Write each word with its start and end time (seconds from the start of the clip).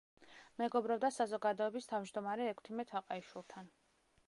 მეგობრობდა 0.61 1.11
საზოგადოების 1.17 1.89
თავმჯდომარე 1.93 2.49
ექვთიმე 2.53 2.89
თაყაიშვილთან. 2.95 3.73